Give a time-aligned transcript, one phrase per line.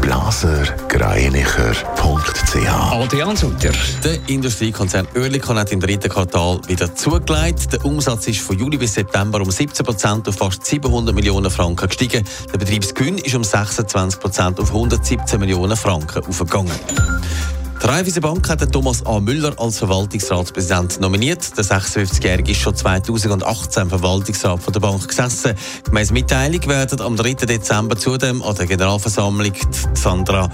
[0.00, 3.72] blasergreinicher.ch Adrian Sutter.
[4.04, 7.72] Der Industriekonzern Oerlikon hat im dritten Quartal wieder zugelegt.
[7.72, 11.88] Der Umsatz ist von Juli bis September um 17 Prozent auf fast 700 Millionen Franken
[11.88, 12.24] gestiegen.
[12.52, 16.72] Der Betriebsgewinn ist um 26 Prozent auf 117 Millionen Franken aufgegangen.
[17.82, 19.18] Die Raiffeisen Bank hat Thomas A.
[19.18, 21.58] Müller als Verwaltungsratspräsident nominiert.
[21.58, 25.56] Der 56-Jährige ist schon 2018 Verwaltungsrat von der Bank gesessen.
[25.82, 27.34] Gemäß Mitteilung werden am 3.
[27.34, 29.52] Dezember zudem an der Generalversammlung
[29.94, 30.48] Sandra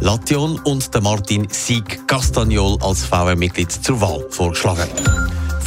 [0.00, 4.88] Lation und Martin Sieg Castagnol als VR-Mitglied zur Wahl vorgeschlagen.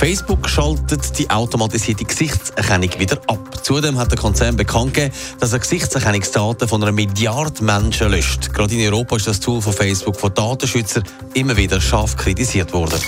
[0.02, 3.64] Facebook schaltet die automatisierte Gesichtserkennung wieder ab.
[3.64, 8.52] Zudem hat der Konzern bekannt gegeben, dass er Gesichtserkennungsdaten von einer Milliarde Menschen löscht.
[8.52, 11.04] Gerade in Europa ist das Tool von Facebook von Datenschützern
[11.36, 13.00] immer wieder scharf kritisiert worden.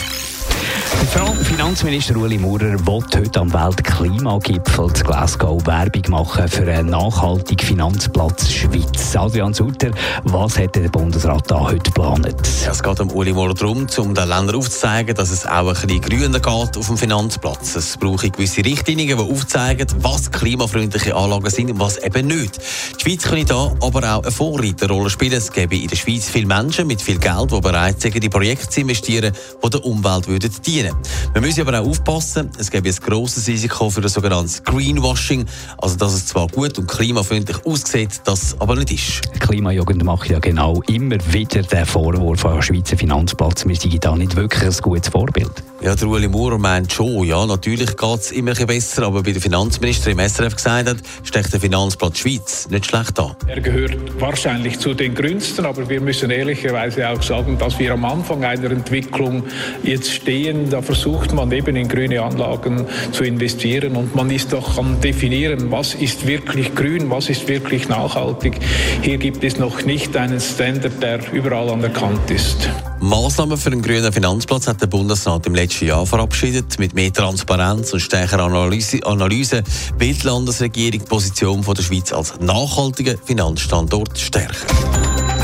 [1.43, 8.51] Finanzminister Uli Maurer will heute am Weltklimagipfel zu Glasgow Werbung machen für einen nachhaltigen Finanzplatz
[8.51, 9.15] Schweiz.
[9.15, 9.91] Adrian Sutter,
[10.23, 12.35] was hat der Bundesrat da heute geplant?
[12.41, 16.01] Es geht um Uli Maurer darum, um den Ländern aufzuzeigen, dass es auch ein bisschen
[16.01, 17.75] grüner geht auf dem Finanzplatz.
[17.75, 22.59] Es brauche gewisse Richtlinien, die aufzeigen, was klimafreundliche Anlagen sind und was eben nicht.
[22.97, 25.33] Die Schweiz könnte da aber auch eine Vorreiterrolle spielen.
[25.33, 28.69] Es gäbe in der Schweiz viele Menschen mit viel Geld, die bereit sind, in Projekte
[28.69, 30.27] zu investieren, die der Umwelt
[30.65, 31.33] dienen würden.
[31.33, 35.45] Wir müssen aber auch aufpassen, es gibt ein grosses Risiko für das sogenannte Greenwashing,
[35.77, 39.39] also dass es zwar gut und klimafreundlich aussieht, das aber nicht ist.
[39.39, 44.15] Klimajugend macht ja genau immer wieder den Vorwurf an den Schweizer Finanzplatz, wir sind da
[44.15, 45.63] nicht wirklich ein gutes Vorbild.
[45.81, 49.41] Ja, der Ueli Maurer meint schon, ja, natürlich geht es immer besser, aber wie der
[49.41, 53.35] Finanzminister im SRF gesagt hat, steckt der Finanzplatz Schweiz nicht schlecht an.
[53.47, 58.05] Er gehört wahrscheinlich zu den grünsten, aber wir müssen ehrlicherweise auch sagen, dass wir am
[58.05, 59.43] Anfang einer Entwicklung
[59.83, 60.69] jetzt stehen.
[60.83, 65.93] Versucht man eben in grüne Anlagen zu investieren und man ist doch am definieren, was
[65.93, 68.59] ist wirklich grün, was ist wirklich nachhaltig.
[69.01, 72.69] Hier gibt es noch nicht einen Standard, der überall anerkannt ist.
[72.99, 76.79] Maßnahmen für einen grünen Finanzplatz hat der Bundesrat im letzten Jahr verabschiedet.
[76.79, 79.63] Mit mehr Transparenz und stärkerer Analyse, Analyse
[79.97, 84.55] will die Landesregierung die Position von der Schweiz als nachhaltiger Finanzstandort stärken.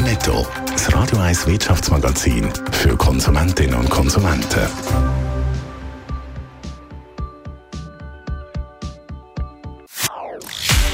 [0.04, 5.29] Netto, das Radio 1 Wirtschaftsmagazin für Konsumentinnen und Konsumenten.